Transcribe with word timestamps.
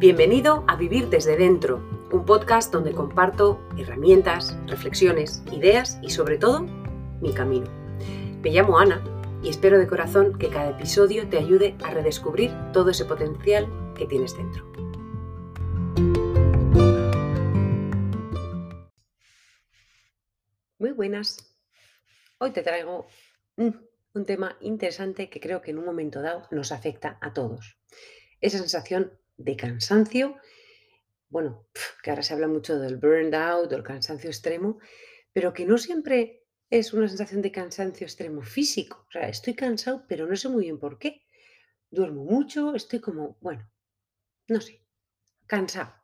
Bienvenido 0.00 0.64
a 0.66 0.76
Vivir 0.76 1.10
desde 1.10 1.36
Dentro, 1.36 1.76
un 2.10 2.24
podcast 2.24 2.72
donde 2.72 2.94
comparto 2.94 3.60
herramientas, 3.76 4.56
reflexiones, 4.66 5.42
ideas 5.52 5.98
y 6.00 6.08
sobre 6.08 6.38
todo 6.38 6.62
mi 7.20 7.34
camino. 7.34 7.66
Me 8.40 8.48
llamo 8.48 8.78
Ana 8.78 9.04
y 9.42 9.50
espero 9.50 9.78
de 9.78 9.86
corazón 9.86 10.38
que 10.38 10.48
cada 10.48 10.70
episodio 10.70 11.28
te 11.28 11.36
ayude 11.36 11.76
a 11.84 11.90
redescubrir 11.90 12.50
todo 12.72 12.88
ese 12.88 13.04
potencial 13.04 13.68
que 13.94 14.06
tienes 14.06 14.34
dentro. 14.34 14.64
Muy 20.78 20.92
buenas. 20.92 21.36
Hoy 22.38 22.52
te 22.52 22.62
traigo 22.62 23.06
un 23.58 24.24
tema 24.24 24.56
interesante 24.62 25.28
que 25.28 25.40
creo 25.40 25.60
que 25.60 25.72
en 25.72 25.78
un 25.78 25.84
momento 25.84 26.22
dado 26.22 26.48
nos 26.52 26.72
afecta 26.72 27.18
a 27.20 27.34
todos. 27.34 27.76
Esa 28.40 28.56
sensación 28.56 29.12
de 29.42 29.56
cansancio, 29.56 30.36
bueno, 31.28 31.66
que 32.02 32.10
ahora 32.10 32.22
se 32.22 32.34
habla 32.34 32.48
mucho 32.48 32.78
del 32.78 32.96
burned 32.96 33.34
out, 33.34 33.70
del 33.70 33.82
cansancio 33.82 34.28
extremo, 34.28 34.78
pero 35.32 35.52
que 35.52 35.64
no 35.64 35.78
siempre 35.78 36.44
es 36.68 36.92
una 36.92 37.08
sensación 37.08 37.40
de 37.40 37.52
cansancio 37.52 38.04
extremo 38.04 38.42
físico. 38.42 39.06
O 39.08 39.12
sea, 39.12 39.28
estoy 39.28 39.54
cansado, 39.54 40.04
pero 40.08 40.26
no 40.26 40.36
sé 40.36 40.48
muy 40.48 40.64
bien 40.64 40.78
por 40.78 40.98
qué. 40.98 41.22
Duermo 41.90 42.24
mucho, 42.24 42.74
estoy 42.74 43.00
como, 43.00 43.38
bueno, 43.40 43.68
no 44.48 44.60
sé, 44.60 44.82
cansado. 45.46 45.94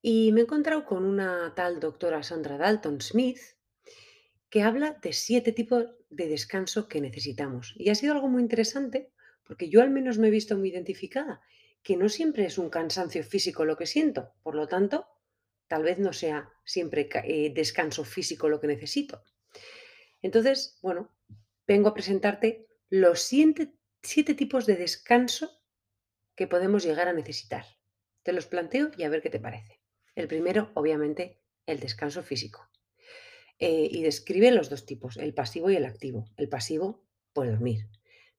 Y 0.00 0.32
me 0.32 0.40
he 0.40 0.44
encontrado 0.44 0.84
con 0.84 1.04
una 1.04 1.52
tal 1.54 1.78
doctora 1.78 2.22
Sandra 2.22 2.56
Dalton 2.56 3.00
Smith 3.00 3.38
que 4.50 4.62
habla 4.62 4.98
de 5.02 5.12
siete 5.12 5.52
tipos 5.52 5.86
de 6.10 6.28
descanso 6.28 6.88
que 6.88 7.00
necesitamos. 7.00 7.74
Y 7.76 7.90
ha 7.90 7.94
sido 7.94 8.14
algo 8.14 8.28
muy 8.28 8.42
interesante 8.42 9.12
porque 9.44 9.68
yo 9.68 9.82
al 9.82 9.90
menos 9.90 10.18
me 10.18 10.28
he 10.28 10.30
visto 10.30 10.56
muy 10.56 10.70
identificada 10.70 11.40
que 11.82 11.96
no 11.96 12.08
siempre 12.08 12.44
es 12.44 12.58
un 12.58 12.70
cansancio 12.70 13.24
físico 13.24 13.64
lo 13.64 13.76
que 13.76 13.86
siento, 13.86 14.32
por 14.42 14.54
lo 14.54 14.68
tanto, 14.68 15.06
tal 15.66 15.82
vez 15.82 15.98
no 15.98 16.12
sea 16.12 16.50
siempre 16.64 17.08
eh, 17.24 17.52
descanso 17.54 18.04
físico 18.04 18.48
lo 18.48 18.60
que 18.60 18.66
necesito. 18.66 19.24
Entonces, 20.20 20.78
bueno, 20.82 21.10
vengo 21.66 21.88
a 21.88 21.94
presentarte 21.94 22.68
los 22.88 23.22
siete, 23.22 24.34
tipos 24.34 24.66
de 24.66 24.76
descanso 24.76 25.50
que 26.36 26.46
podemos 26.46 26.84
llegar 26.84 27.08
a 27.08 27.12
necesitar. 27.12 27.64
Te 28.22 28.32
los 28.32 28.46
planteo 28.46 28.90
y 28.96 29.02
a 29.02 29.08
ver 29.08 29.22
qué 29.22 29.30
te 29.30 29.40
parece. 29.40 29.80
El 30.14 30.28
primero, 30.28 30.70
obviamente, 30.74 31.40
el 31.66 31.80
descanso 31.80 32.22
físico. 32.22 32.68
Eh, 33.58 33.88
y 33.90 34.02
describe 34.02 34.50
los 34.50 34.70
dos 34.70 34.86
tipos, 34.86 35.16
el 35.16 35.34
pasivo 35.34 35.70
y 35.70 35.76
el 35.76 35.84
activo. 35.84 36.26
El 36.36 36.48
pasivo, 36.48 37.04
pues 37.32 37.50
dormir. 37.50 37.88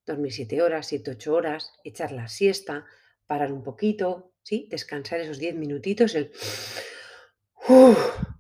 Dormir 0.06 0.34
siete 0.34 0.62
horas, 0.62 0.88
siete, 0.88 1.12
ocho 1.12 1.34
horas, 1.34 1.74
echar 1.84 2.12
la 2.12 2.28
siesta, 2.28 2.86
parar 3.28 3.52
un 3.52 3.64
poquito, 3.64 4.34
¿sí? 4.44 4.68
Descansar 4.70 5.20
esos 5.20 5.40
10 5.40 5.56
minutitos, 5.56 6.16
el 6.16 6.32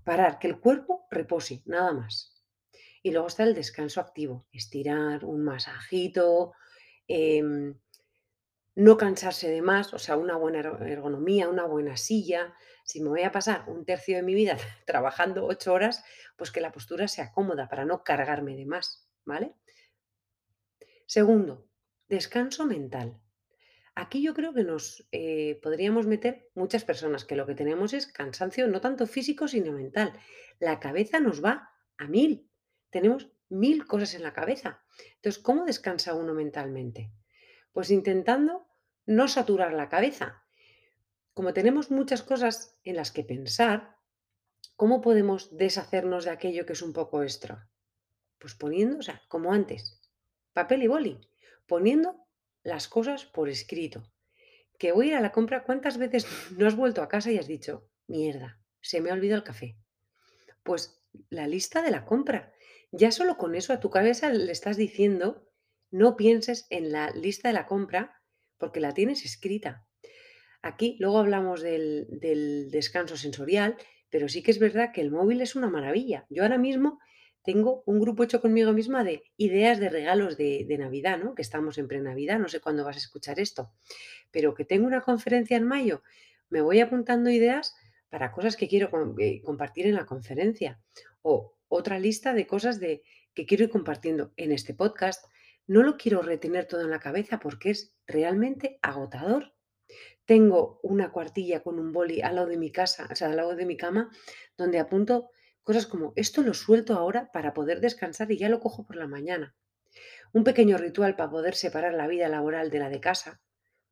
parar, 0.03 0.39
que 0.39 0.47
el 0.47 0.59
cuerpo 0.59 1.07
repose, 1.09 1.61
nada 1.65 1.93
más. 1.93 2.43
Y 3.01 3.11
luego 3.11 3.27
está 3.27 3.43
el 3.43 3.53
descanso 3.53 4.01
activo, 4.01 4.47
estirar, 4.51 5.25
un 5.25 5.43
masajito, 5.43 6.53
em, 7.07 7.75
no 8.75 8.97
cansarse 8.97 9.49
de 9.49 9.61
más, 9.61 9.93
o 9.93 9.99
sea, 9.99 10.17
una 10.17 10.35
buena 10.35 10.59
ergonomía, 10.59 11.49
una 11.49 11.65
buena 11.65 11.95
silla. 11.95 12.55
Si 12.83 13.01
me 13.01 13.09
voy 13.09 13.23
a 13.23 13.31
pasar 13.31 13.65
un 13.67 13.85
tercio 13.85 14.15
de 14.15 14.23
mi 14.23 14.33
vida 14.33 14.57
trabajando 14.85 15.45
ocho 15.45 15.73
horas, 15.73 16.03
pues 16.35 16.51
que 16.51 16.61
la 16.61 16.71
postura 16.71 17.07
sea 17.07 17.31
cómoda 17.31 17.69
para 17.69 17.85
no 17.85 18.03
cargarme 18.03 18.55
de 18.55 18.65
más, 18.65 19.07
¿vale? 19.25 19.53
Segundo, 21.05 21.67
descanso 22.07 22.65
mental. 22.65 23.22
Aquí 23.95 24.23
yo 24.23 24.33
creo 24.33 24.53
que 24.53 24.63
nos 24.63 25.07
eh, 25.11 25.59
podríamos 25.61 26.07
meter 26.07 26.49
muchas 26.55 26.83
personas, 26.83 27.25
que 27.25 27.35
lo 27.35 27.45
que 27.45 27.53
tenemos 27.53 27.93
es 27.93 28.07
cansancio 28.07 28.67
no 28.67 28.81
tanto 28.81 29.05
físico, 29.05 29.47
sino 29.47 29.71
mental. 29.71 30.13
La 30.59 30.79
cabeza 30.79 31.19
nos 31.19 31.43
va 31.43 31.69
a 31.97 32.07
mil. 32.07 32.49
Tenemos 32.89 33.31
mil 33.49 33.85
cosas 33.85 34.15
en 34.15 34.23
la 34.23 34.33
cabeza. 34.33 34.83
Entonces, 35.15 35.41
¿cómo 35.41 35.65
descansa 35.65 36.15
uno 36.15 36.33
mentalmente? 36.33 37.11
Pues 37.71 37.91
intentando 37.91 38.67
no 39.05 39.27
saturar 39.27 39.73
la 39.73 39.89
cabeza. 39.89 40.43
Como 41.33 41.53
tenemos 41.53 41.91
muchas 41.91 42.23
cosas 42.23 42.79
en 42.83 42.95
las 42.95 43.11
que 43.11 43.23
pensar, 43.23 43.97
¿cómo 44.75 45.01
podemos 45.01 45.55
deshacernos 45.55 46.25
de 46.25 46.31
aquello 46.31 46.65
que 46.65 46.73
es 46.73 46.81
un 46.81 46.93
poco 46.93 47.21
extra? 47.21 47.69
Pues 48.39 48.55
poniendo, 48.55 48.97
o 48.97 49.01
sea, 49.03 49.21
como 49.27 49.53
antes, 49.53 50.01
papel 50.53 50.83
y 50.83 50.87
boli, 50.87 51.19
poniendo 51.67 52.23
las 52.63 52.87
cosas 52.87 53.25
por 53.25 53.49
escrito. 53.49 54.11
Que 54.79 54.91
voy 54.91 55.07
a 55.07 55.09
ir 55.09 55.15
a 55.15 55.21
la 55.21 55.31
compra, 55.31 55.63
¿cuántas 55.63 55.97
veces 55.97 56.25
no 56.57 56.67
has 56.67 56.75
vuelto 56.75 57.01
a 57.01 57.09
casa 57.09 57.31
y 57.31 57.37
has 57.37 57.47
dicho, 57.47 57.89
mierda, 58.07 58.59
se 58.81 59.01
me 59.01 59.09
ha 59.09 59.13
olvidado 59.13 59.39
el 59.39 59.45
café? 59.45 59.77
Pues 60.63 61.01
la 61.29 61.47
lista 61.47 61.81
de 61.81 61.91
la 61.91 62.05
compra. 62.05 62.53
Ya 62.91 63.11
solo 63.11 63.37
con 63.37 63.55
eso 63.55 63.73
a 63.73 63.79
tu 63.79 63.89
cabeza 63.89 64.29
le 64.29 64.51
estás 64.51 64.77
diciendo, 64.77 65.49
no 65.91 66.15
pienses 66.15 66.67
en 66.69 66.91
la 66.91 67.09
lista 67.11 67.49
de 67.49 67.53
la 67.53 67.65
compra 67.65 68.21
porque 68.57 68.79
la 68.79 68.93
tienes 68.93 69.25
escrita. 69.25 69.85
Aquí 70.61 70.95
luego 70.99 71.19
hablamos 71.19 71.61
del, 71.61 72.07
del 72.09 72.71
descanso 72.71 73.17
sensorial, 73.17 73.77
pero 74.09 74.29
sí 74.29 74.41
que 74.41 74.51
es 74.51 74.59
verdad 74.59 74.91
que 74.93 75.01
el 75.01 75.11
móvil 75.11 75.41
es 75.41 75.55
una 75.55 75.69
maravilla. 75.69 76.25
Yo 76.29 76.43
ahora 76.43 76.57
mismo 76.57 76.99
tengo 77.43 77.83
un 77.85 77.99
grupo 77.99 78.23
hecho 78.23 78.41
conmigo 78.41 78.71
misma 78.71 79.03
de 79.03 79.23
ideas 79.37 79.79
de 79.79 79.89
regalos 79.89 80.37
de, 80.37 80.65
Navidad, 80.79 81.19
¿no? 81.19 81.35
Que 81.35 81.41
estamos 81.41 81.77
en 81.77 81.87
pre-Navidad, 81.87 82.39
no 82.39 82.47
sé 82.47 82.61
cuándo 82.61 82.85
vas 82.85 82.95
a 82.95 82.99
escuchar 82.99 83.39
esto, 83.39 83.71
pero 84.31 84.53
que 84.53 84.65
tengo 84.65 84.87
una 84.87 85.01
conferencia 85.01 85.57
en 85.57 85.65
mayo, 85.65 86.01
me 86.49 86.61
voy 86.61 86.79
apuntando 86.79 87.29
ideas 87.29 87.75
para 88.09 88.31
cosas 88.31 88.55
que 88.55 88.67
quiero 88.67 88.89
eh, 89.19 89.41
compartir 89.41 89.87
en 89.87 89.95
la 89.95 90.05
conferencia 90.05 90.79
o 91.21 91.55
otra 91.67 91.99
lista 91.99 92.33
de 92.33 92.47
cosas 92.47 92.79
de, 92.79 93.03
que 93.33 93.45
quiero 93.45 93.65
ir 93.65 93.69
compartiendo 93.69 94.31
en 94.37 94.51
este 94.51 94.73
podcast. 94.73 95.25
No 95.65 95.81
lo 95.83 95.97
quiero 95.97 96.21
retener 96.21 96.65
todo 96.65 96.81
en 96.81 96.91
la 96.91 96.99
cabeza 96.99 97.39
porque 97.39 97.71
es 97.71 97.95
realmente 98.05 98.79
agotador. 98.81 99.53
Tengo 100.25 100.79
una 100.83 101.11
cuartilla 101.11 101.61
con 101.61 101.79
un 101.79 101.91
boli 101.91 102.21
al 102.21 102.35
lado 102.35 102.47
de 102.47 102.57
mi 102.57 102.71
casa, 102.71 103.07
o 103.11 103.15
sea, 103.15 103.29
al 103.29 103.35
lado 103.35 103.55
de 103.55 103.65
mi 103.65 103.75
cama, 103.75 104.09
donde 104.57 104.79
apunto 104.79 105.31
Cosas 105.63 105.87
como, 105.87 106.13
esto 106.15 106.41
lo 106.41 106.53
suelto 106.53 106.95
ahora 106.95 107.31
para 107.31 107.53
poder 107.53 107.79
descansar 107.79 108.31
y 108.31 108.37
ya 108.37 108.49
lo 108.49 108.59
cojo 108.59 108.85
por 108.85 108.97
la 108.97 109.07
mañana. 109.07 109.55
Un 110.33 110.43
pequeño 110.43 110.77
ritual 110.77 111.15
para 111.15 111.29
poder 111.29 111.55
separar 111.55 111.93
la 111.93 112.07
vida 112.07 112.27
laboral 112.27 112.69
de 112.69 112.79
la 112.79 112.89
de 112.89 112.99
casa. 112.99 113.41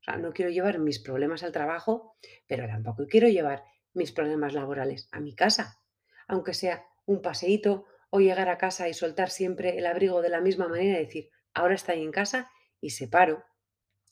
O 0.01 0.03
sea, 0.03 0.17
no 0.17 0.33
quiero 0.33 0.51
llevar 0.51 0.79
mis 0.79 0.99
problemas 0.99 1.43
al 1.43 1.51
trabajo, 1.51 2.17
pero 2.47 2.67
tampoco 2.67 3.05
quiero 3.07 3.29
llevar 3.29 3.63
mis 3.93 4.11
problemas 4.11 4.53
laborales 4.53 5.07
a 5.11 5.19
mi 5.19 5.35
casa. 5.35 5.79
Aunque 6.27 6.53
sea 6.53 6.83
un 7.05 7.21
paseíto 7.21 7.85
o 8.09 8.19
llegar 8.19 8.49
a 8.49 8.57
casa 8.57 8.89
y 8.89 8.93
soltar 8.93 9.29
siempre 9.29 9.77
el 9.77 9.85
abrigo 9.85 10.21
de 10.21 10.29
la 10.29 10.41
misma 10.41 10.67
manera 10.67 10.99
y 10.99 11.05
decir, 11.05 11.29
ahora 11.53 11.75
estoy 11.75 12.01
en 12.01 12.11
casa 12.11 12.51
y 12.81 12.89
separo. 12.89 13.45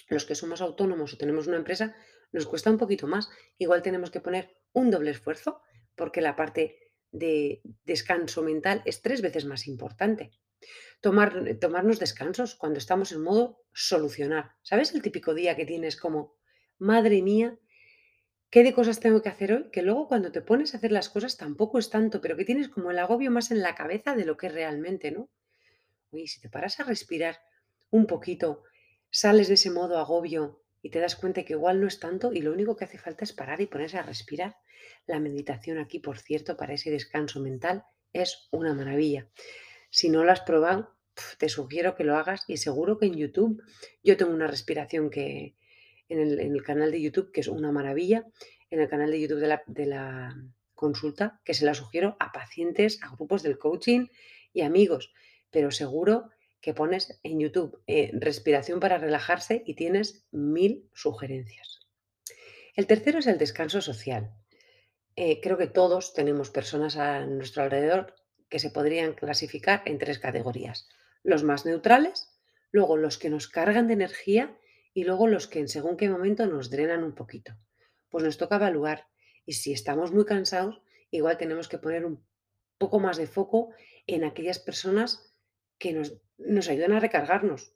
Los 0.08 0.26
que 0.26 0.36
somos 0.36 0.62
autónomos 0.62 1.14
o 1.14 1.18
tenemos 1.18 1.48
una 1.48 1.58
empresa, 1.58 1.96
nos 2.32 2.46
cuesta 2.46 2.70
un 2.70 2.78
poquito 2.78 3.08
más. 3.08 3.30
Igual 3.58 3.82
tenemos 3.82 4.12
que 4.12 4.22
poner 4.22 4.56
un 4.72 4.92
doble 4.92 5.12
esfuerzo 5.12 5.62
porque 5.96 6.22
la 6.22 6.36
parte 6.36 6.89
de 7.12 7.62
descanso 7.86 8.44
mental 8.44 8.82
es 8.86 9.02
tres 9.02 9.22
veces 9.22 9.46
más 9.46 9.68
importante. 9.68 10.32
Tomar, 11.02 11.58
tomarnos 11.60 12.00
descansos 12.00 12.56
cuando 12.56 12.80
estamos 12.80 13.12
en 13.12 13.22
modo 13.22 13.64
solucionar. 13.74 14.56
¿Sabes 14.62 14.94
el 14.94 15.02
típico 15.02 15.34
día 15.34 15.56
que 15.56 15.66
tienes 15.66 15.96
como, 15.96 16.36
madre 16.78 17.22
mía, 17.22 17.58
qué 18.50 18.64
de 18.64 18.74
cosas 18.74 19.00
tengo 19.00 19.22
que 19.22 19.30
hacer 19.30 19.54
hoy? 19.54 19.70
Que 19.72 19.82
luego 19.82 20.08
cuando 20.08 20.32
te 20.32 20.42
pones 20.42 20.74
a 20.74 20.78
hacer 20.78 20.92
las 20.92 21.10
cosas 21.10 21.38
tampoco 21.38 21.80
es 21.80 21.90
tanto, 21.90 22.20
pero 22.20 22.36
que 22.36 22.46
tienes 22.46 22.68
como 22.70 22.92
el 22.92 23.00
agobio 23.00 23.32
más 23.32 23.52
en 23.52 23.62
la 23.62 23.76
cabeza 23.76 24.16
de 24.16 24.26
lo 24.26 24.38
que 24.38 24.48
es 24.48 24.54
realmente, 24.54 25.12
¿no? 25.12 25.30
Oye, 26.12 26.28
si 26.28 26.42
te 26.42 26.50
paras 26.50 26.80
a 26.80 26.84
respirar 26.84 27.40
un 27.92 28.06
poquito, 28.06 28.64
sales 29.10 29.48
de 29.48 29.54
ese 29.54 29.72
modo 29.72 29.98
agobio 29.98 30.59
y 30.82 30.90
te 30.90 31.00
das 31.00 31.16
cuenta 31.16 31.44
que 31.44 31.54
igual 31.54 31.82
no 31.82 31.88
es 31.88 32.00
tanto 32.00 32.32
y 32.34 32.42
lo 32.42 32.52
único 32.52 32.76
que 32.76 32.86
hace 32.86 32.98
falta 32.98 33.24
es 33.24 33.34
parar 33.34 33.62
y 33.62 33.68
ponerse 33.68 33.98
a 33.98 34.04
respirar. 34.04 34.58
La 35.06 35.20
meditación 35.20 35.78
aquí, 35.78 36.00
por 36.00 36.20
cierto, 36.20 36.56
para 36.56 36.74
ese 36.74 36.90
descanso 36.90 37.40
mental 37.40 37.84
es 38.14 38.48
una 38.52 38.74
maravilla. 38.74 39.28
Si 39.90 40.10
no 40.10 40.24
lo 40.24 40.32
has 40.32 40.42
probado, 40.42 40.96
te 41.38 41.50
sugiero 41.50 41.96
que 41.96 42.04
lo 42.04 42.16
hagas 42.16 42.44
y 42.48 42.58
seguro 42.58 42.98
que 42.98 43.08
en 43.08 43.16
YouTube, 43.16 43.62
yo 44.04 44.18
tengo 44.18 44.32
una 44.32 44.48
respiración 44.48 45.10
que 45.10 45.56
en 46.08 46.20
el, 46.20 46.64
canal 46.64 46.92
de 46.92 47.02
YouTube, 47.02 47.32
que 47.32 47.42
es 47.42 47.48
una 47.48 47.72
maravilla, 47.72 48.26
en 48.70 48.80
el 48.80 48.88
canal 48.88 49.12
de 49.12 49.22
YouTube 49.22 49.40
de 49.40 49.48
la, 49.48 49.64
de 49.68 49.86
la 49.86 50.36
consulta, 50.74 51.40
que 51.44 51.54
se 51.54 51.66
la 51.66 51.74
sugiero 51.74 52.16
a 52.20 52.32
pacientes, 52.32 53.00
a 53.04 53.14
grupos 53.16 53.44
del 53.44 53.60
coaching 53.60 54.08
y 54.54 54.62
amigos, 54.62 55.14
pero 55.52 55.72
seguro 55.72 56.30
que 56.62 56.74
pones 56.74 57.20
en 57.24 57.40
YouTube 57.40 57.82
eh, 57.88 58.12
respiración 58.14 58.80
para 58.80 58.98
relajarse 58.98 59.64
y 59.66 59.76
tienes 59.76 60.28
mil 60.32 60.90
sugerencias. 60.94 61.80
El 62.76 62.88
tercero 62.88 63.20
es 63.20 63.28
el 63.28 63.38
descanso 63.38 63.82
social. 63.82 64.34
Eh, 65.16 65.42
creo 65.42 65.58
que 65.58 65.68
todos 65.68 66.14
tenemos 66.14 66.50
personas 66.50 66.98
a 66.98 67.26
nuestro 67.26 67.64
alrededor 67.64 68.16
que 68.50 68.60
se 68.60 68.72
podrían 68.72 69.14
clasificar 69.14 69.82
en 69.86 69.98
tres 69.98 70.20
categorías. 70.20 70.88
Los 71.24 71.44
más 71.44 71.66
neutrales, 71.66 72.30
luego 72.72 72.98
los 72.98 73.18
que 73.18 73.30
nos 73.30 73.48
cargan 73.48 73.88
de 73.88 73.94
energía 73.94 74.58
y 74.94 75.04
luego 75.04 75.28
los 75.28 75.48
que 75.48 75.60
en 75.60 75.68
según 75.68 75.98
qué 75.98 76.10
momento 76.10 76.46
nos 76.46 76.70
drenan 76.70 77.04
un 77.04 77.16
poquito. 77.16 77.54
pues 78.10 78.24
nos 78.24 78.38
toca 78.38 78.56
evaluar. 78.56 79.08
Y 79.46 79.54
si 79.54 79.72
estamos 79.72 80.12
muy 80.12 80.26
cansados, 80.26 80.82
igual 81.12 81.38
tenemos 81.38 81.68
que 81.68 81.78
poner 81.78 82.06
un 82.06 82.26
poco 82.80 83.00
más 83.00 83.18
de 83.18 83.28
foco 83.28 83.70
en 84.08 84.24
aquellas 84.24 84.58
personas 84.58 85.29
que 85.80 85.94
nos, 85.94 86.18
nos 86.38 86.70
ayudan 86.70 86.92
a 86.92 87.00
recargarnos, 87.00 87.74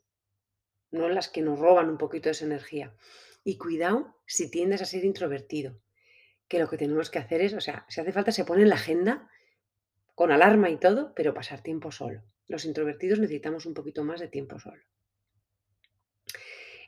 no 0.92 1.10
las 1.10 1.30
que 1.30 1.42
nos 1.42 1.58
roban 1.58 1.90
un 1.90 1.98
poquito 1.98 2.26
de 2.26 2.34
esa 2.34 2.46
energía. 2.46 2.96
Y 3.44 3.58
cuidado 3.58 4.16
si 4.28 4.52
tiendes 4.52 4.82
a 4.82 4.86
ser 4.86 5.04
introvertido, 5.04 5.80
que 6.48 6.60
lo 6.60 6.70
que 6.70 6.78
tenemos 6.78 7.10
que 7.10 7.20
hacer 7.20 7.42
es, 7.42 7.54
o 7.54 7.62
sea, 7.62 7.86
si 7.90 8.00
hace 8.00 8.12
falta 8.12 8.32
se 8.32 8.46
pone 8.46 8.62
en 8.62 8.70
la 8.70 8.76
agenda 8.76 9.30
con 10.16 10.32
alarma 10.32 10.70
y 10.70 10.78
todo, 10.78 11.14
pero 11.16 11.34
pasar 11.34 11.62
tiempo 11.62 11.92
solo. 11.92 12.24
Los 12.48 12.66
introvertidos 12.66 13.20
necesitamos 13.20 13.66
un 13.66 13.74
poquito 13.74 14.04
más 14.04 14.20
de 14.20 14.28
tiempo 14.28 14.60
solo. 14.60 14.84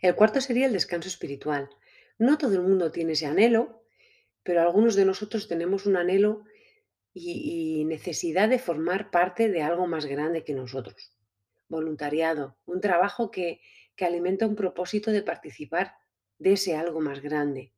El 0.01 0.15
cuarto 0.15 0.41
sería 0.41 0.67
el 0.67 0.73
descanso 0.73 1.07
espiritual. 1.07 1.69
No 2.19 2.37
todo 2.37 2.53
el 2.53 2.61
mundo 2.61 2.91
tiene 2.91 3.13
ese 3.13 3.25
anhelo, 3.25 3.83
pero 4.43 4.61
algunos 4.61 4.95
de 4.95 5.05
nosotros 5.05 5.47
tenemos 5.47 5.85
un 5.85 5.97
anhelo 5.97 6.43
y, 7.17 7.85
necesidad 7.85 8.49
de 8.49 8.59
formar 8.59 9.09
parte 9.09 9.49
de 9.49 9.61
algo 9.61 9.87
más 9.87 10.05
grande 10.05 10.43
que 10.43 10.53
nosotros. 10.53 11.13
Voluntariado, 11.69 12.57
un 12.65 12.81
trabajo 12.81 13.31
que, 13.31 13.61
que 13.95 14.05
alimenta 14.05 14.45
un 14.45 14.55
propósito 14.55 15.11
de 15.11 15.23
participar 15.23 15.93
de 16.37 16.53
ese 16.53 16.75
algo 16.75 16.99
más 16.99 17.21
grande. 17.21 17.71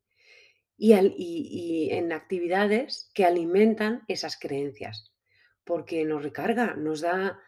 Y, 0.76 0.92
al- 0.92 1.14
y 1.16 1.88
en 1.92 2.12
actividades 2.12 3.10
que 3.14 3.24
alimentan 3.24 4.02
esas 4.08 4.38
creencias, 4.38 5.12
porque 5.64 6.04
nos 6.04 6.22
recarga, 6.22 6.74
nos 6.74 7.00
da 7.00 7.38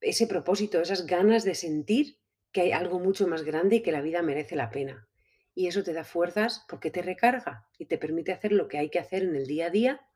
ese 0.00 0.26
propósito, 0.28 0.80
esas 0.80 1.06
ganas 1.06 1.44
de 1.44 1.54
sentir 1.56 2.18
que 2.52 2.60
hay 2.60 2.72
algo 2.72 3.00
mucho 3.00 3.26
más 3.26 3.42
grande 3.42 3.76
y 3.76 3.82
que 3.82 3.92
la 3.92 4.00
vida 4.00 4.22
merece 4.22 4.54
la 4.54 4.70
pena. 4.70 5.08
Y 5.54 5.66
eso 5.66 5.82
te 5.82 5.92
da 5.92 6.04
fuerzas 6.04 6.64
porque 6.68 6.90
te 6.92 7.02
recarga 7.02 7.66
y 7.78 7.86
te 7.86 7.98
permite 7.98 8.32
hacer 8.32 8.52
lo 8.52 8.68
que 8.68 8.78
hay 8.78 8.90
que 8.90 9.00
hacer 9.00 9.24
en 9.24 9.34
el 9.34 9.46
día 9.46 9.66
a 9.66 9.70
día 9.70 10.07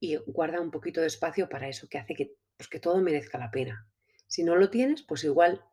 y 0.00 0.16
guarda 0.16 0.60
un 0.60 0.70
poquito 0.70 1.00
de 1.00 1.06
espacio 1.06 1.48
para 1.48 1.68
eso 1.68 1.88
que 1.88 1.98
hace 1.98 2.14
que, 2.14 2.34
pues, 2.56 2.68
que 2.68 2.80
todo 2.80 3.00
merezca 3.00 3.38
la 3.38 3.50
pena. 3.50 3.88
Si 4.26 4.44
no 4.44 4.56
lo 4.56 4.70
tienes, 4.70 5.02
pues 5.02 5.24
igual 5.24 5.64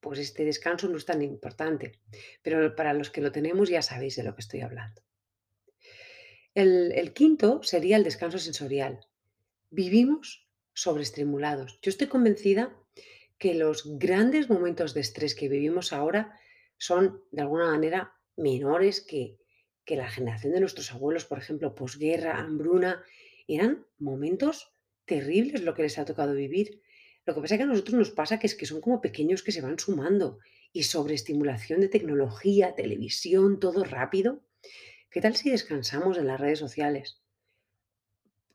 pues 0.00 0.18
este 0.18 0.44
descanso 0.44 0.86
no 0.88 0.98
es 0.98 1.06
tan 1.06 1.22
importante. 1.22 1.98
Pero 2.42 2.76
para 2.76 2.92
los 2.92 3.08
que 3.08 3.22
lo 3.22 3.32
tenemos 3.32 3.70
ya 3.70 3.80
sabéis 3.80 4.16
de 4.16 4.22
lo 4.22 4.34
que 4.34 4.42
estoy 4.42 4.60
hablando. 4.60 5.02
El, 6.54 6.92
el 6.92 7.14
quinto 7.14 7.62
sería 7.62 7.96
el 7.96 8.04
descanso 8.04 8.38
sensorial. 8.38 9.00
Vivimos 9.70 10.46
sobreestimulados. 10.74 11.78
Yo 11.80 11.88
estoy 11.88 12.08
convencida 12.08 12.76
que 13.38 13.54
los 13.54 13.98
grandes 13.98 14.50
momentos 14.50 14.92
de 14.92 15.00
estrés 15.00 15.34
que 15.34 15.48
vivimos 15.48 15.92
ahora 15.92 16.38
son, 16.76 17.24
de 17.30 17.42
alguna 17.42 17.70
manera, 17.70 18.12
menores 18.36 19.00
que, 19.00 19.38
que 19.84 19.96
la 19.96 20.08
generación 20.08 20.52
de 20.52 20.60
nuestros 20.60 20.92
abuelos, 20.92 21.24
por 21.24 21.38
ejemplo, 21.38 21.74
posguerra, 21.74 22.38
hambruna. 22.38 23.02
Eran 23.46 23.86
momentos 23.98 24.72
terribles 25.04 25.62
lo 25.62 25.74
que 25.74 25.82
les 25.82 25.98
ha 25.98 26.04
tocado 26.04 26.34
vivir. 26.34 26.80
Lo 27.26 27.34
que 27.34 27.40
pasa 27.40 27.54
es 27.54 27.58
que 27.58 27.64
a 27.64 27.66
nosotros 27.66 27.94
nos 27.94 28.10
pasa 28.10 28.38
que 28.38 28.46
es 28.46 28.54
que 28.54 28.66
son 28.66 28.80
como 28.80 29.00
pequeños 29.00 29.42
que 29.42 29.52
se 29.52 29.60
van 29.60 29.78
sumando 29.78 30.38
y 30.72 30.84
sobreestimulación 30.84 31.80
de 31.80 31.88
tecnología, 31.88 32.74
televisión, 32.74 33.60
todo 33.60 33.84
rápido. 33.84 34.42
¿Qué 35.10 35.20
tal 35.20 35.36
si 35.36 35.50
descansamos 35.50 36.18
en 36.18 36.26
las 36.26 36.40
redes 36.40 36.58
sociales? 36.58 37.20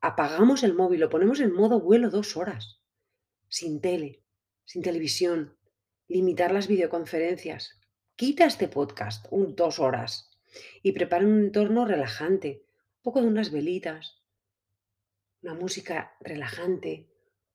Apagamos 0.01 0.63
el 0.63 0.73
móvil, 0.73 1.01
lo 1.01 1.09
ponemos 1.09 1.39
en 1.39 1.53
modo 1.53 1.79
vuelo 1.79 2.09
dos 2.09 2.37
horas, 2.37 2.79
sin 3.47 3.81
tele, 3.81 4.23
sin 4.65 4.81
televisión, 4.81 5.57
limitar 6.07 6.51
las 6.51 6.67
videoconferencias. 6.67 7.79
Quita 8.15 8.45
este 8.45 8.67
podcast 8.67 9.25
un 9.29 9.55
dos 9.55 9.79
horas 9.79 10.28
y 10.83 10.91
prepara 10.93 11.25
un 11.25 11.39
entorno 11.45 11.85
relajante, 11.85 12.63
un 12.97 13.01
poco 13.03 13.21
de 13.21 13.27
unas 13.27 13.51
velitas, 13.51 14.21
una 15.41 15.53
música 15.53 16.15
relajante, 16.19 17.07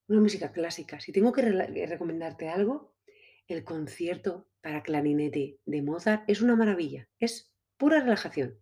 una 0.07 0.19
música 0.21 0.51
clásica. 0.51 0.99
Si 0.99 1.11
tengo 1.11 1.31
que 1.33 1.41
recomendarte 1.87 2.49
algo, 2.49 2.95
el 3.47 3.63
concierto 3.63 4.47
para 4.61 4.81
clarinete 4.83 5.59
de 5.65 5.81
Mozart 5.81 6.23
es 6.27 6.41
una 6.41 6.55
maravilla, 6.55 7.07
es 7.19 7.51
pura 7.77 7.99
relajación. 8.01 8.59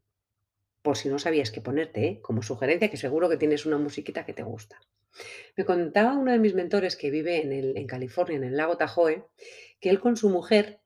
Por 0.82 0.98
si 0.98 1.08
no 1.08 1.18
sabías 1.20 1.52
qué 1.52 1.62
ponerte, 1.62 2.06
¿eh? 2.08 2.22
como 2.22 2.44
sugerencia, 2.44 2.90
que 2.90 2.98
seguro 2.98 3.30
que 3.30 3.38
tienes 3.38 3.66
una 3.66 3.78
musiquita 3.78 4.26
que 4.26 4.34
te 4.34 4.44
gusta. 4.44 4.82
Me 5.56 5.64
contaba 5.64 6.18
uno 6.18 6.32
de 6.32 6.40
mis 6.40 6.56
mentores 6.56 6.98
que 6.98 7.10
vive 7.12 7.42
en, 7.42 7.54
el- 7.54 7.78
en 7.78 7.88
California, 7.88 8.36
en 8.36 8.44
el 8.44 8.58
lago 8.58 8.76
Tahoe, 8.76 9.26
que 9.80 9.90
él 9.90 10.02
con 10.02 10.18
su 10.18 10.30
mujer 10.30 10.82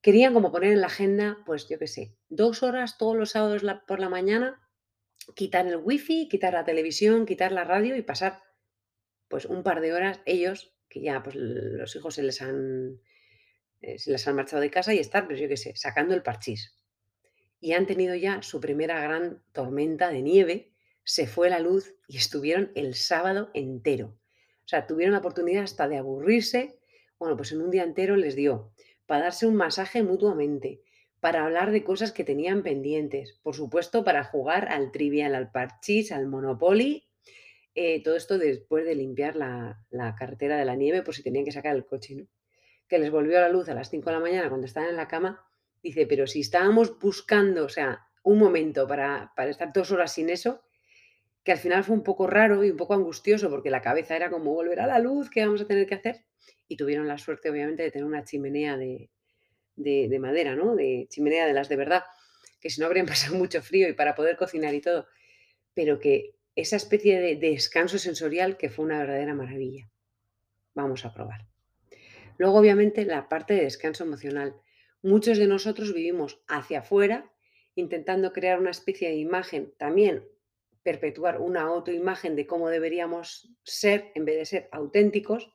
querían 0.00 0.34
como 0.34 0.52
poner 0.52 0.72
en 0.72 0.80
la 0.80 0.86
agenda, 0.86 1.38
pues 1.46 1.68
yo 1.68 1.78
qué 1.78 1.86
sé, 1.86 2.16
dos 2.28 2.62
horas 2.62 2.98
todos 2.98 3.16
los 3.16 3.30
sábados 3.30 3.62
por 3.86 4.00
la 4.00 4.08
mañana, 4.08 4.60
quitar 5.34 5.66
el 5.66 5.76
wifi, 5.76 6.28
quitar 6.28 6.52
la 6.54 6.64
televisión, 6.64 7.26
quitar 7.26 7.52
la 7.52 7.64
radio 7.64 7.96
y 7.96 8.02
pasar 8.02 8.42
pues 9.28 9.44
un 9.44 9.62
par 9.62 9.80
de 9.80 9.92
horas 9.92 10.20
ellos, 10.24 10.74
que 10.88 11.02
ya 11.02 11.22
pues 11.22 11.36
los 11.36 11.94
hijos 11.96 12.14
se 12.14 12.22
les 12.22 12.40
han, 12.40 13.00
eh, 13.80 13.98
se 13.98 14.10
les 14.10 14.26
han 14.26 14.36
marchado 14.36 14.62
de 14.62 14.70
casa 14.70 14.94
y 14.94 14.98
estar, 14.98 15.26
pues 15.26 15.38
yo 15.38 15.48
qué 15.48 15.56
sé, 15.56 15.76
sacando 15.76 16.14
el 16.14 16.22
parchís 16.22 16.78
y 17.60 17.72
han 17.72 17.86
tenido 17.86 18.14
ya 18.14 18.42
su 18.42 18.60
primera 18.60 19.00
gran 19.00 19.42
tormenta 19.52 20.10
de 20.10 20.22
nieve, 20.22 20.72
se 21.04 21.26
fue 21.26 21.50
la 21.50 21.58
luz 21.58 21.94
y 22.06 22.18
estuvieron 22.18 22.70
el 22.74 22.94
sábado 22.94 23.50
entero. 23.54 24.18
O 24.64 24.68
sea, 24.68 24.86
tuvieron 24.86 25.12
la 25.12 25.20
oportunidad 25.20 25.64
hasta 25.64 25.88
de 25.88 25.96
aburrirse. 25.96 26.78
Bueno, 27.18 27.36
pues 27.36 27.52
en 27.52 27.62
un 27.62 27.70
día 27.70 27.82
entero 27.82 28.16
les 28.16 28.36
dio 28.36 28.72
para 29.08 29.22
darse 29.24 29.46
un 29.46 29.56
masaje 29.56 30.02
mutuamente, 30.02 30.82
para 31.18 31.42
hablar 31.42 31.72
de 31.72 31.82
cosas 31.82 32.12
que 32.12 32.24
tenían 32.24 32.62
pendientes, 32.62 33.40
por 33.42 33.56
supuesto, 33.56 34.04
para 34.04 34.22
jugar 34.22 34.68
al 34.68 34.92
trivial, 34.92 35.34
al 35.34 35.50
parchís, 35.50 36.12
al 36.12 36.26
monopoly. 36.26 37.08
eh, 37.74 38.02
todo 38.02 38.16
esto 38.16 38.36
después 38.38 38.84
de 38.84 38.94
limpiar 38.94 39.34
la, 39.34 40.14
carretera 40.18 40.58
de 40.58 40.66
la 40.66 40.76
nieve 40.76 41.02
por 41.02 41.14
si 41.14 41.22
tenían 41.22 41.46
que 41.46 41.52
sacar 41.52 41.74
el 41.74 41.86
coche, 41.86 42.16
¿no? 42.16 42.26
que 42.86 42.98
les 42.98 43.10
volvió 43.10 43.40
la 43.40 43.48
luz 43.48 43.68
a 43.70 43.74
las 43.74 43.88
5 43.88 44.10
de 44.10 44.16
la 44.16 44.20
mañana 44.20 44.48
cuando 44.48 44.66
estaban 44.66 44.90
en 44.90 44.96
la 44.96 45.08
cama, 45.08 45.42
dice, 45.82 46.06
pero 46.06 46.26
si 46.26 46.40
estábamos 46.40 46.98
buscando, 46.98 47.64
o 47.64 47.68
sea, 47.70 48.06
un 48.22 48.38
momento 48.38 48.86
para, 48.86 49.32
para 49.36 49.50
estar 49.50 49.72
dos 49.72 49.90
horas 49.90 50.12
sin 50.12 50.28
eso, 50.28 50.62
que 51.44 51.52
al 51.52 51.58
final 51.58 51.82
fue 51.82 51.96
un 51.96 52.02
poco 52.02 52.26
raro 52.26 52.62
y 52.62 52.70
un 52.70 52.76
poco 52.76 52.92
angustioso, 52.92 53.48
porque 53.48 53.70
la 53.70 53.80
cabeza 53.80 54.16
era 54.16 54.28
como 54.28 54.52
volver 54.52 54.80
a 54.80 54.86
la 54.86 54.98
luz, 54.98 55.30
¿qué 55.30 55.46
vamos 55.46 55.62
a 55.62 55.66
tener 55.66 55.86
que 55.86 55.94
hacer? 55.94 56.27
Y 56.68 56.76
tuvieron 56.76 57.08
la 57.08 57.18
suerte, 57.18 57.50
obviamente, 57.50 57.82
de 57.82 57.90
tener 57.90 58.06
una 58.06 58.24
chimenea 58.24 58.76
de, 58.76 59.10
de, 59.76 60.08
de 60.08 60.18
madera, 60.18 60.54
¿no? 60.54 60.74
De 60.74 61.06
chimenea 61.10 61.46
de 61.46 61.52
las 61.52 61.68
de 61.68 61.76
verdad, 61.76 62.04
que 62.60 62.70
si 62.70 62.80
no 62.80 62.86
habrían 62.86 63.06
pasado 63.06 63.36
mucho 63.36 63.62
frío 63.62 63.88
y 63.88 63.94
para 63.94 64.14
poder 64.14 64.36
cocinar 64.36 64.74
y 64.74 64.80
todo, 64.80 65.06
pero 65.74 65.98
que 65.98 66.34
esa 66.54 66.76
especie 66.76 67.20
de, 67.20 67.36
de 67.36 67.50
descanso 67.50 67.98
sensorial 67.98 68.56
que 68.56 68.70
fue 68.70 68.84
una 68.84 68.98
verdadera 68.98 69.34
maravilla. 69.34 69.88
Vamos 70.74 71.04
a 71.04 71.14
probar. 71.14 71.46
Luego, 72.36 72.58
obviamente, 72.58 73.04
la 73.04 73.28
parte 73.28 73.54
de 73.54 73.62
descanso 73.62 74.04
emocional. 74.04 74.54
Muchos 75.02 75.38
de 75.38 75.46
nosotros 75.46 75.94
vivimos 75.94 76.40
hacia 76.48 76.80
afuera, 76.80 77.32
intentando 77.74 78.32
crear 78.32 78.58
una 78.58 78.70
especie 78.70 79.08
de 79.08 79.16
imagen, 79.16 79.72
también 79.76 80.24
perpetuar 80.82 81.40
una 81.40 81.62
autoimagen 81.62 82.34
de 82.34 82.46
cómo 82.46 82.68
deberíamos 82.70 83.52
ser 83.62 84.10
en 84.14 84.24
vez 84.24 84.36
de 84.38 84.46
ser 84.46 84.68
auténticos, 84.72 85.52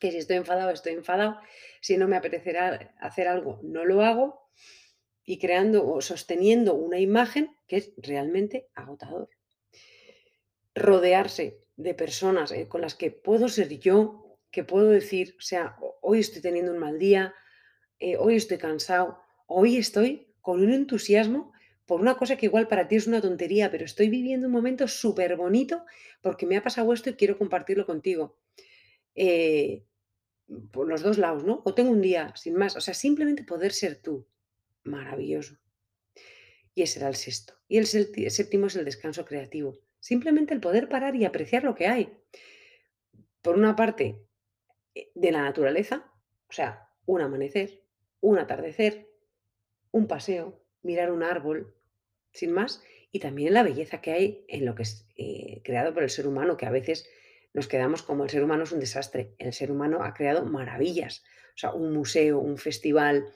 que 0.00 0.10
si 0.12 0.18
estoy 0.18 0.36
enfadado, 0.36 0.70
estoy 0.70 0.92
enfadado, 0.94 1.40
si 1.80 1.96
no 1.96 2.08
me 2.08 2.16
apetecerá 2.16 2.94
hacer 3.00 3.28
algo, 3.28 3.60
no 3.62 3.84
lo 3.84 4.02
hago, 4.02 4.48
y 5.24 5.38
creando 5.38 5.86
o 5.88 6.00
sosteniendo 6.02 6.74
una 6.74 6.98
imagen 7.00 7.56
que 7.68 7.76
es 7.78 7.92
realmente 7.98 8.68
agotador. 8.74 9.28
Rodearse 10.88 11.46
de 11.84 11.92
personas 12.02 12.48
eh, 12.52 12.66
con 12.72 12.80
las 12.84 12.94
que 13.00 13.08
puedo 13.26 13.46
ser 13.48 13.68
yo, 13.86 14.38
que 14.54 14.64
puedo 14.70 14.88
decir, 15.00 15.26
o 15.38 15.42
sea, 15.50 15.64
"Ho- 15.80 15.96
hoy 16.02 16.18
estoy 16.20 16.42
teniendo 16.42 16.72
un 16.72 16.78
mal 16.86 16.98
día, 16.98 17.34
eh, 18.00 18.16
hoy 18.24 18.34
estoy 18.36 18.58
cansado, 18.58 19.08
hoy 19.46 19.70
estoy 19.78 20.10
con 20.42 20.56
un 20.66 20.72
entusiasmo 20.72 21.52
por 21.86 22.00
una 22.00 22.16
cosa 22.20 22.36
que 22.36 22.46
igual 22.46 22.68
para 22.68 22.88
ti 22.88 22.96
es 22.96 23.06
una 23.08 23.20
tontería, 23.22 23.70
pero 23.72 23.84
estoy 23.86 24.08
viviendo 24.10 24.46
un 24.48 24.54
momento 24.54 24.88
súper 24.88 25.36
bonito 25.36 25.84
porque 26.22 26.46
me 26.46 26.56
ha 26.58 26.62
pasado 26.64 26.92
esto 26.94 27.10
y 27.10 27.14
quiero 27.20 27.38
compartirlo 27.38 27.86
contigo. 27.86 28.24
Eh, 29.14 29.84
por 30.72 30.88
los 30.88 31.02
dos 31.02 31.18
lados, 31.18 31.44
¿no? 31.44 31.62
O 31.64 31.74
tengo 31.74 31.90
un 31.90 32.02
día 32.02 32.32
sin 32.36 32.54
más, 32.54 32.76
o 32.76 32.80
sea, 32.80 32.94
simplemente 32.94 33.44
poder 33.44 33.72
ser 33.72 34.00
tú. 34.02 34.26
Maravilloso. 34.82 35.56
Y 36.74 36.82
ese 36.82 36.98
era 36.98 37.08
el 37.08 37.14
sexto. 37.14 37.54
Y 37.68 37.78
el 37.78 37.86
séptimo 37.86 38.66
es 38.66 38.76
el 38.76 38.84
descanso 38.84 39.24
creativo. 39.24 39.78
Simplemente 40.00 40.54
el 40.54 40.60
poder 40.60 40.88
parar 40.88 41.14
y 41.14 41.24
apreciar 41.24 41.62
lo 41.62 41.74
que 41.74 41.86
hay. 41.86 42.16
Por 43.42 43.56
una 43.56 43.76
parte, 43.76 44.26
eh, 44.94 45.10
de 45.14 45.32
la 45.32 45.42
naturaleza, 45.42 46.10
o 46.48 46.52
sea, 46.52 46.88
un 47.06 47.20
amanecer, 47.20 47.84
un 48.20 48.38
atardecer, 48.38 49.08
un 49.92 50.06
paseo, 50.06 50.64
mirar 50.82 51.12
un 51.12 51.22
árbol, 51.22 51.74
sin 52.32 52.52
más, 52.52 52.82
y 53.12 53.20
también 53.20 53.54
la 53.54 53.62
belleza 53.62 54.00
que 54.00 54.12
hay 54.12 54.44
en 54.48 54.64
lo 54.64 54.74
que 54.74 54.82
es 54.82 55.06
eh, 55.16 55.62
creado 55.64 55.92
por 55.92 56.02
el 56.02 56.10
ser 56.10 56.26
humano, 56.26 56.56
que 56.56 56.66
a 56.66 56.70
veces 56.70 57.08
nos 57.52 57.66
quedamos 57.66 58.02
como 58.02 58.24
el 58.24 58.30
ser 58.30 58.44
humano 58.44 58.64
es 58.64 58.72
un 58.72 58.80
desastre. 58.80 59.34
El 59.38 59.52
ser 59.52 59.72
humano 59.72 60.02
ha 60.02 60.14
creado 60.14 60.44
maravillas, 60.44 61.22
o 61.54 61.58
sea, 61.58 61.72
un 61.72 61.92
museo, 61.92 62.38
un 62.38 62.58
festival, 62.58 63.26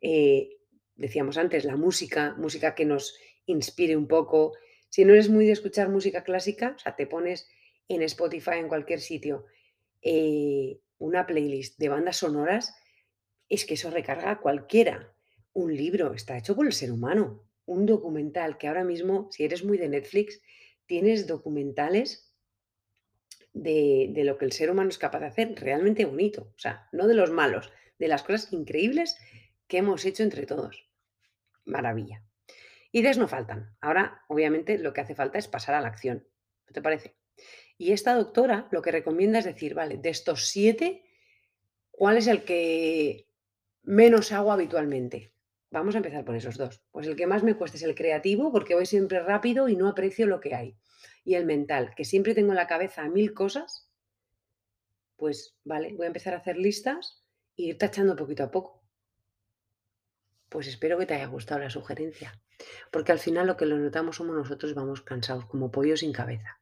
eh, 0.00 0.56
decíamos 0.96 1.38
antes, 1.38 1.64
la 1.64 1.76
música, 1.76 2.34
música 2.36 2.74
que 2.74 2.84
nos 2.84 3.16
inspire 3.46 3.96
un 3.96 4.08
poco. 4.08 4.54
Si 4.88 5.04
no 5.04 5.12
eres 5.12 5.28
muy 5.28 5.46
de 5.46 5.52
escuchar 5.52 5.88
música 5.88 6.24
clásica, 6.24 6.74
o 6.76 6.78
sea, 6.78 6.96
te 6.96 7.06
pones 7.06 7.48
en 7.88 8.02
Spotify, 8.02 8.56
en 8.58 8.68
cualquier 8.68 9.00
sitio, 9.00 9.46
eh, 10.02 10.80
una 10.98 11.26
playlist 11.26 11.78
de 11.78 11.88
bandas 11.88 12.18
sonoras, 12.18 12.74
es 13.48 13.64
que 13.64 13.74
eso 13.74 13.90
recarga 13.90 14.30
a 14.30 14.40
cualquiera. 14.40 15.14
Un 15.52 15.76
libro 15.76 16.14
está 16.14 16.36
hecho 16.36 16.56
por 16.56 16.66
el 16.66 16.72
ser 16.72 16.90
humano. 16.90 17.44
Un 17.66 17.86
documental 17.86 18.58
que 18.58 18.68
ahora 18.68 18.84
mismo, 18.84 19.28
si 19.30 19.44
eres 19.44 19.64
muy 19.64 19.78
de 19.78 19.88
Netflix, 19.88 20.40
tienes 20.86 21.26
documentales 21.26 22.33
de, 23.54 24.10
de 24.10 24.24
lo 24.24 24.36
que 24.36 24.44
el 24.44 24.52
ser 24.52 24.70
humano 24.70 24.90
es 24.90 24.98
capaz 24.98 25.20
de 25.20 25.26
hacer 25.26 25.54
realmente 25.56 26.04
bonito. 26.04 26.52
O 26.54 26.58
sea, 26.58 26.88
no 26.92 27.06
de 27.06 27.14
los 27.14 27.30
malos, 27.30 27.72
de 27.98 28.08
las 28.08 28.22
cosas 28.22 28.52
increíbles 28.52 29.16
que 29.66 29.78
hemos 29.78 30.04
hecho 30.04 30.22
entre 30.22 30.44
todos. 30.44 30.90
Maravilla. 31.64 32.22
Ideas 32.92 33.18
no 33.18 33.26
faltan. 33.26 33.74
Ahora, 33.80 34.22
obviamente, 34.28 34.78
lo 34.78 34.92
que 34.92 35.00
hace 35.00 35.14
falta 35.14 35.38
es 35.38 35.48
pasar 35.48 35.74
a 35.74 35.80
la 35.80 35.88
acción. 35.88 36.28
¿No 36.66 36.72
te 36.72 36.82
parece? 36.82 37.16
Y 37.76 37.92
esta 37.92 38.14
doctora 38.14 38.68
lo 38.70 38.82
que 38.82 38.92
recomienda 38.92 39.38
es 39.38 39.44
decir, 39.44 39.74
vale, 39.74 39.96
de 39.98 40.10
estos 40.10 40.48
siete, 40.48 41.02
¿cuál 41.90 42.16
es 42.18 42.26
el 42.26 42.44
que 42.44 43.28
menos 43.82 44.30
hago 44.32 44.52
habitualmente? 44.52 45.33
Vamos 45.74 45.96
a 45.96 45.98
empezar 45.98 46.24
por 46.24 46.36
esos 46.36 46.56
dos. 46.56 46.80
Pues 46.92 47.08
el 47.08 47.16
que 47.16 47.26
más 47.26 47.42
me 47.42 47.56
cuesta 47.56 47.76
es 47.76 47.82
el 47.82 47.96
creativo, 47.96 48.52
porque 48.52 48.76
voy 48.76 48.86
siempre 48.86 49.18
rápido 49.18 49.68
y 49.68 49.74
no 49.74 49.88
aprecio 49.88 50.24
lo 50.28 50.38
que 50.38 50.54
hay. 50.54 50.78
Y 51.24 51.34
el 51.34 51.46
mental, 51.46 51.96
que 51.96 52.04
siempre 52.04 52.32
tengo 52.32 52.52
en 52.52 52.58
la 52.58 52.68
cabeza 52.68 53.08
mil 53.08 53.34
cosas, 53.34 53.90
pues 55.16 55.58
vale, 55.64 55.92
voy 55.94 56.04
a 56.04 56.06
empezar 56.06 56.32
a 56.32 56.36
hacer 56.36 56.58
listas 56.58 57.24
e 57.56 57.64
ir 57.64 57.76
tachando 57.76 58.14
poquito 58.14 58.44
a 58.44 58.52
poco. 58.52 58.84
Pues 60.48 60.68
espero 60.68 60.96
que 60.96 61.06
te 61.06 61.14
haya 61.14 61.26
gustado 61.26 61.58
la 61.58 61.70
sugerencia, 61.70 62.40
porque 62.92 63.10
al 63.10 63.18
final 63.18 63.48
lo 63.48 63.56
que 63.56 63.66
lo 63.66 63.76
notamos 63.76 64.14
somos 64.14 64.36
nosotros, 64.36 64.74
vamos 64.74 65.02
cansados, 65.02 65.46
como 65.46 65.72
pollo 65.72 65.96
sin 65.96 66.12
cabeza. 66.12 66.60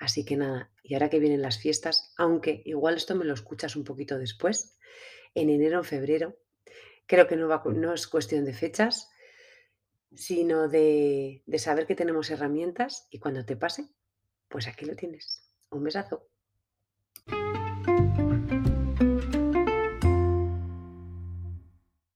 Así 0.00 0.24
que 0.24 0.36
nada, 0.36 0.72
y 0.82 0.94
ahora 0.94 1.10
que 1.10 1.20
vienen 1.20 1.42
las 1.42 1.60
fiestas, 1.60 2.12
aunque 2.16 2.60
igual 2.64 2.96
esto 2.96 3.14
me 3.14 3.24
lo 3.24 3.34
escuchas 3.34 3.76
un 3.76 3.84
poquito 3.84 4.18
después, 4.18 4.80
en 5.32 5.48
enero 5.48 5.78
o 5.78 5.84
febrero, 5.84 6.41
creo 7.12 7.26
que 7.26 7.36
no, 7.36 7.46
va, 7.46 7.62
no 7.66 7.92
es 7.92 8.06
cuestión 8.06 8.46
de 8.46 8.54
fechas, 8.54 9.10
sino 10.14 10.66
de, 10.66 11.42
de 11.44 11.58
saber 11.58 11.86
que 11.86 11.94
tenemos 11.94 12.30
herramientas 12.30 13.06
y 13.10 13.18
cuando 13.18 13.44
te 13.44 13.54
pase, 13.54 13.90
pues 14.48 14.66
aquí 14.66 14.86
lo 14.86 14.96
tienes. 14.96 15.52
Un 15.70 15.84
besazo. 15.84 16.31